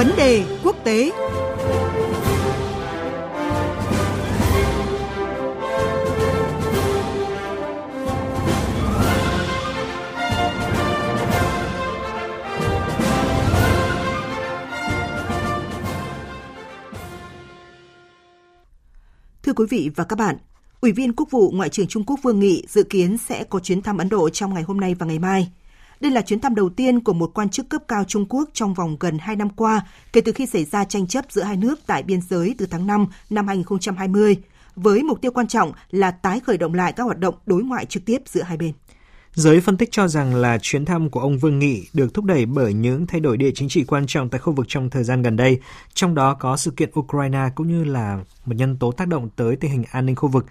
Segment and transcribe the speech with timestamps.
[0.00, 1.12] Vấn đề quốc tế
[19.42, 20.36] Thưa quý vị và các bạn,
[20.80, 23.82] Ủy viên Quốc vụ Ngoại trưởng Trung Quốc Vương Nghị dự kiến sẽ có chuyến
[23.82, 25.52] thăm Ấn Độ trong ngày hôm nay và ngày mai.
[26.00, 28.74] Đây là chuyến thăm đầu tiên của một quan chức cấp cao Trung Quốc trong
[28.74, 29.80] vòng gần 2 năm qua
[30.12, 32.86] kể từ khi xảy ra tranh chấp giữa hai nước tại biên giới từ tháng
[32.86, 34.36] 5 năm 2020,
[34.76, 37.86] với mục tiêu quan trọng là tái khởi động lại các hoạt động đối ngoại
[37.86, 38.72] trực tiếp giữa hai bên.
[39.34, 42.46] Giới phân tích cho rằng là chuyến thăm của ông Vương Nghị được thúc đẩy
[42.46, 45.22] bởi những thay đổi địa chính trị quan trọng tại khu vực trong thời gian
[45.22, 45.60] gần đây,
[45.94, 49.56] trong đó có sự kiện Ukraine cũng như là một nhân tố tác động tới
[49.56, 50.46] tình hình an ninh khu vực.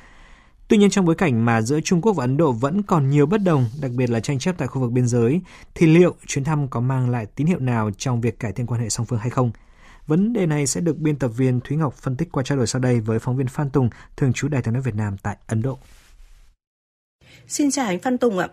[0.70, 3.26] Tuy nhiên trong bối cảnh mà giữa Trung Quốc và Ấn Độ vẫn còn nhiều
[3.26, 5.42] bất đồng, đặc biệt là tranh chấp tại khu vực biên giới,
[5.76, 8.82] thì liệu chuyến thăm có mang lại tín hiệu nào trong việc cải thiện quan
[8.82, 9.52] hệ song phương hay không?
[10.08, 12.68] Vấn đề này sẽ được biên tập viên Thúy Ngọc phân tích qua trao đổi
[12.68, 15.38] sau đây với phóng viên Phan Tùng, thường trú Đài tiếng nói Việt Nam tại
[15.48, 15.78] Ấn Độ.
[17.48, 18.48] Xin chào anh Phan Tùng ạ.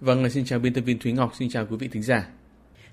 [0.00, 2.28] Vâng, xin chào biên tập viên Thúy Ngọc, xin chào quý vị thính giả.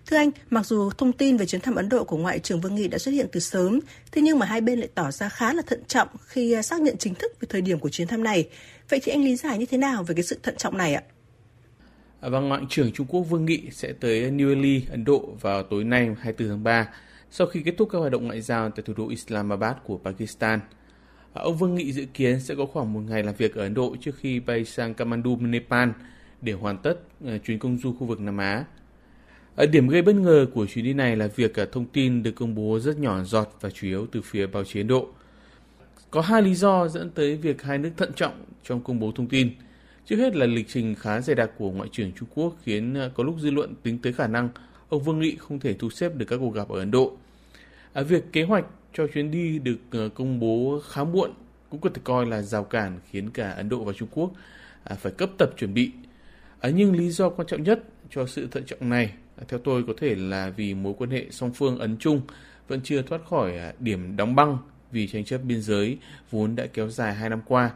[0.05, 2.75] Thưa anh, mặc dù thông tin về chuyến thăm Ấn Độ của Ngoại trưởng Vương
[2.75, 3.79] Nghị đã xuất hiện từ sớm,
[4.11, 6.81] thế nhưng mà hai bên lại tỏ ra khá là thận trọng khi à, xác
[6.81, 8.49] nhận chính thức về thời điểm của chuyến thăm này.
[8.89, 11.03] Vậy thì anh lý giải như thế nào về cái sự thận trọng này ạ?
[12.21, 15.63] Và vâng, Ngoại trưởng Trung Quốc Vương Nghị sẽ tới New Delhi, Ấn Độ vào
[15.63, 16.87] tối nay 24 tháng 3
[17.31, 20.59] sau khi kết thúc các hoạt động ngoại giao tại thủ đô Islamabad của Pakistan.
[21.33, 23.73] À, ông Vương Nghị dự kiến sẽ có khoảng một ngày làm việc ở Ấn
[23.73, 25.89] Độ trước khi bay sang Kathmandu, Nepal
[26.41, 28.65] để hoàn tất à, chuyến công du khu vực Nam Á.
[29.59, 32.31] Ở điểm gây bất ngờ của chuyến đi này là việc ờ, thông tin được
[32.31, 35.07] công bố rất nhỏ giọt và chủ yếu từ phía báo chí Ấn Độ.
[36.11, 39.27] Có hai lý do dẫn tới việc hai nước thận trọng trong công bố thông
[39.27, 39.49] tin.
[40.05, 43.11] Trước hết là lịch trình khá dày đặc của Ngoại trưởng Trung Quốc khiến ờ,
[43.13, 44.49] có lúc dư luận tính tới khả năng
[44.89, 47.17] ông Vương Nghị không thể thu xếp được các cuộc gặp ở Ấn Độ.
[47.93, 51.31] À, việc kế hoạch cho chuyến đi được công bố khá muộn
[51.69, 54.31] cũng có thể coi là rào cản khiến cả Ấn Độ và Trung Quốc
[54.83, 55.91] à, phải cấp tập chuẩn bị.
[56.59, 59.13] À, nhưng lý do quan trọng nhất cho sự thận trọng này
[59.47, 62.21] theo tôi có thể là vì mối quan hệ song phương Ấn Trung
[62.67, 64.57] vẫn chưa thoát khỏi à, điểm đóng băng
[64.91, 65.97] vì tranh chấp biên giới
[66.31, 67.71] vốn đã kéo dài hai năm qua.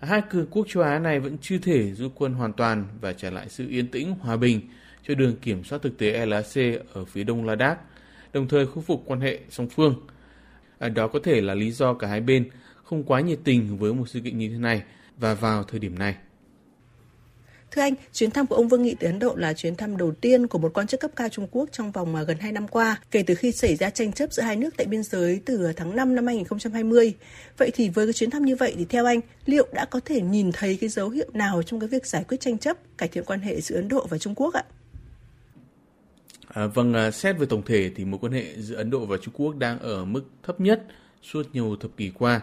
[0.00, 3.30] Hai cường quốc châu Á này vẫn chưa thể rút quân hoàn toàn và trả
[3.30, 4.60] lại sự yên tĩnh, hòa bình
[5.08, 6.54] cho đường kiểm soát thực tế LAC
[6.92, 7.78] ở phía đông Ladakh,
[8.32, 9.94] đồng thời khôi phục quan hệ song phương.
[10.78, 12.48] À, đó có thể là lý do cả hai bên
[12.84, 14.82] không quá nhiệt tình với một sự kiện như thế này
[15.16, 16.16] và vào thời điểm này.
[17.74, 20.12] Thưa anh, chuyến thăm của ông Vương Nghị tới Ấn Độ là chuyến thăm đầu
[20.12, 22.68] tiên của một quan chức cấp cao Trung Quốc trong vòng à, gần 2 năm
[22.68, 25.72] qua, kể từ khi xảy ra tranh chấp giữa hai nước tại biên giới từ
[25.76, 27.14] tháng 5 năm 2020.
[27.58, 30.20] Vậy thì với cái chuyến thăm như vậy thì theo anh, liệu đã có thể
[30.20, 33.24] nhìn thấy cái dấu hiệu nào trong cái việc giải quyết tranh chấp, cải thiện
[33.24, 34.64] quan hệ giữa Ấn Độ và Trung Quốc ạ?
[36.48, 39.16] À, vâng, à, xét về tổng thể thì mối quan hệ giữa Ấn Độ và
[39.22, 40.82] Trung Quốc đang ở mức thấp nhất
[41.22, 42.40] suốt nhiều thập kỷ qua.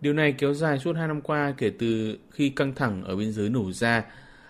[0.00, 3.32] Điều này kéo dài suốt hai năm qua kể từ khi căng thẳng ở biên
[3.32, 4.04] giới nổ ra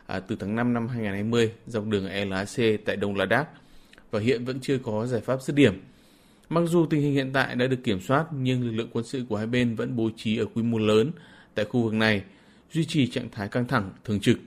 [0.08, 3.48] à, từ tháng 5 năm 2020 dọc đường LAC tại Đông Ladakh
[4.10, 5.82] và hiện vẫn chưa có giải pháp dứt điểm.
[6.48, 9.24] Mặc dù tình hình hiện tại đã được kiểm soát nhưng lực lượng quân sự
[9.28, 11.10] của hai bên vẫn bố trí ở quy mô lớn
[11.54, 12.22] tại khu vực này,
[12.72, 14.38] duy trì trạng thái căng thẳng thường trực.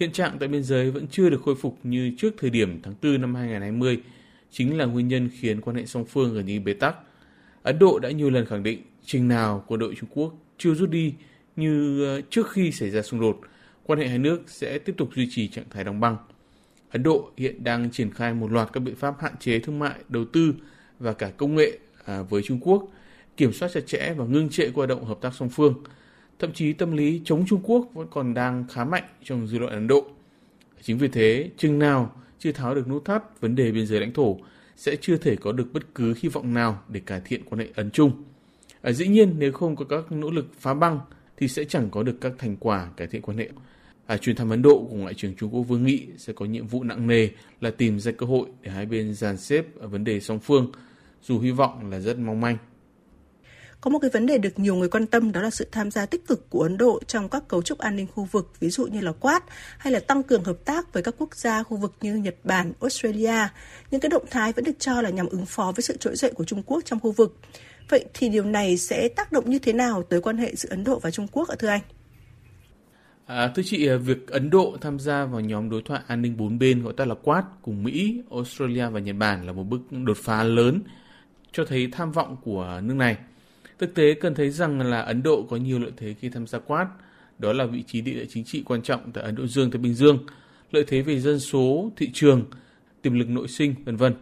[0.00, 2.94] Hiện trạng tại biên giới vẫn chưa được khôi phục như trước thời điểm tháng
[3.02, 4.00] 4 năm 2020,
[4.50, 6.96] chính là nguyên nhân khiến quan hệ song phương gần như bế tắc.
[7.62, 10.90] Ấn Độ đã nhiều lần khẳng định chừng nào quân đội Trung Quốc chưa rút
[10.90, 11.14] đi
[11.56, 13.40] như ờ, trước khi xảy ra xung đột–
[13.86, 16.16] quan hệ hai nước sẽ tiếp tục duy trì trạng thái đóng băng.
[16.90, 19.94] Ấn Độ hiện đang triển khai một loạt các biện pháp hạn chế thương mại,
[20.08, 20.54] đầu tư
[20.98, 22.88] và cả công nghệ à, với Trung Quốc,
[23.36, 25.74] kiểm soát chặt chẽ và ngưng trệ hoạt động hợp tác song phương.
[26.38, 29.72] Thậm chí tâm lý chống Trung Quốc vẫn còn đang khá mạnh trong dư luận
[29.72, 30.06] Ấn Độ.
[30.82, 34.12] Chính vì thế, chừng nào chưa tháo được nút thắt vấn đề biên giới lãnh
[34.12, 34.38] thổ
[34.76, 37.66] sẽ chưa thể có được bất cứ hy vọng nào để cải thiện quan hệ
[37.74, 38.24] Ấn Trung.
[38.82, 41.00] À, dĩ nhiên nếu không có các nỗ lực phá băng
[41.42, 43.48] thì sẽ chẳng có được các thành quả cải thiện quan hệ.
[44.06, 46.66] À, chuyến thăm Ấn Độ của Ngoại trưởng Trung Quốc Vương Nghị sẽ có nhiệm
[46.66, 47.28] vụ nặng nề
[47.60, 50.72] là tìm ra cơ hội để hai bên dàn xếp ở vấn đề song phương,
[51.22, 52.56] dù hy vọng là rất mong manh.
[53.82, 56.06] Có một cái vấn đề được nhiều người quan tâm đó là sự tham gia
[56.06, 58.86] tích cực của Ấn Độ trong các cấu trúc an ninh khu vực, ví dụ
[58.86, 59.42] như là Quad
[59.78, 62.72] hay là tăng cường hợp tác với các quốc gia khu vực như Nhật Bản,
[62.80, 63.48] Australia.
[63.90, 66.32] Những cái động thái vẫn được cho là nhằm ứng phó với sự trỗi dậy
[66.34, 67.38] của Trung Quốc trong khu vực.
[67.88, 70.84] Vậy thì điều này sẽ tác động như thế nào tới quan hệ giữa Ấn
[70.84, 71.82] Độ và Trung Quốc ạ thưa anh?
[73.26, 76.36] À, thưa chị, à, việc Ấn Độ tham gia vào nhóm đối thoại an ninh
[76.36, 79.80] bốn bên gọi tắt là Quad cùng Mỹ, Australia và Nhật Bản là một bước
[79.90, 80.80] đột phá lớn
[81.52, 83.16] cho thấy tham vọng của nước này.
[83.82, 86.58] Thực tế cần thấy rằng là Ấn Độ có nhiều lợi thế khi tham gia
[86.58, 86.88] Quad,
[87.38, 89.94] đó là vị trí địa chính trị quan trọng tại Ấn Độ Dương Thái Bình
[89.94, 90.18] Dương,
[90.70, 92.44] lợi thế về dân số, thị trường,
[93.02, 94.14] tiềm lực nội sinh, vân vân.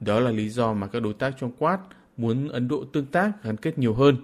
[0.00, 1.80] Đó là lý do mà các đối tác trong Quad
[2.16, 4.16] muốn Ấn Độ tương tác gắn kết nhiều hơn.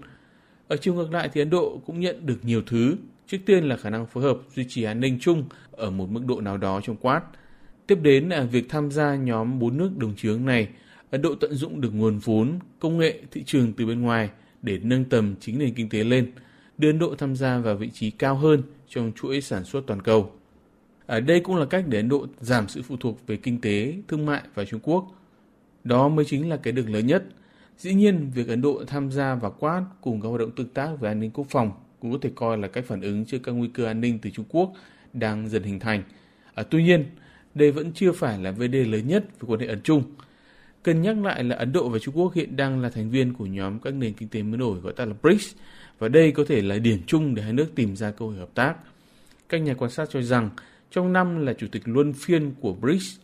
[0.69, 2.97] Ở chiều ngược lại thì Ấn Độ cũng nhận được nhiều thứ.
[3.27, 6.27] Trước tiên là khả năng phối hợp duy trì an ninh chung ở một mức
[6.27, 7.23] độ nào đó trong Quad.
[7.87, 10.69] Tiếp đến là việc tham gia nhóm bốn nước đồng chướng này,
[11.11, 14.31] Ấn Độ tận dụng được nguồn vốn, công nghệ, thị trường từ bên ngoài
[14.63, 16.33] để nâng tầm chính nền kinh tế lên,
[16.79, 20.03] đưa Ấn Độ tham gia vào vị trí cao hơn trong chuỗi sản xuất toàn
[20.03, 20.33] cầu.
[21.07, 23.95] Ở đây cũng là cách để Ấn Độ giảm sự phụ thuộc về kinh tế,
[24.09, 25.07] thương mại và Trung Quốc.
[25.85, 27.25] Đó mới chính là cái đường lớn nhất.
[27.79, 31.01] Dĩ nhiên, việc Ấn Độ tham gia vào Quad cùng các hoạt động tương tác
[31.01, 31.71] về an ninh quốc phòng
[32.01, 34.31] cũng có thể coi là cách phản ứng trước các nguy cơ an ninh từ
[34.31, 34.73] Trung Quốc
[35.13, 36.03] đang dần hình thành.
[36.55, 37.05] À, tuy nhiên,
[37.55, 40.03] đây vẫn chưa phải là vấn đề lớn nhất với quan hệ Ấn Trung.
[40.87, 43.47] Cần nhắc lại là Ấn Độ và Trung Quốc hiện đang là thành viên của
[43.47, 45.55] nhóm các nền kinh tế mới nổi gọi tắt là BRICS
[45.99, 48.49] và đây có thể là điểm chung để hai nước tìm ra cơ hội hợp
[48.55, 48.75] tác.
[49.49, 50.51] Các nhà quan sát cho rằng
[50.91, 53.19] trong năm là chủ tịch luân phiên của BRICS,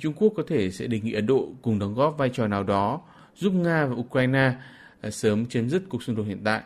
[0.00, 2.62] Trung Quốc có thể sẽ đề nghị Ấn Độ cùng đóng góp vai trò nào
[2.62, 3.00] đó
[3.36, 4.52] giúp Nga và Ukraine
[5.00, 6.62] à, sớm chấm dứt cuộc xung đột hiện tại.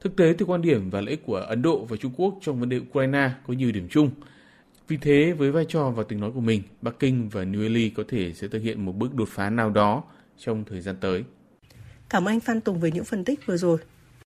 [0.00, 2.60] Thực tế từ quan điểm và lợi ích của Ấn Độ và Trung Quốc trong
[2.60, 4.10] vấn đề Ukraine có nhiều điểm chung.
[4.88, 7.90] Vì thế, với vai trò và tiếng nói của mình, Bắc Kinh và New Delhi
[7.90, 10.02] có thể sẽ thực hiện một bước đột phá nào đó
[10.38, 11.24] trong thời gian tới.
[12.10, 13.78] Cảm ơn anh Phan Tùng về những phân tích vừa rồi.